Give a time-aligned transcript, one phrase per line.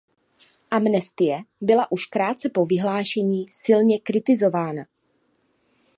[0.71, 4.85] Amnestie byla už krátce po vyhlášení silně kritizována.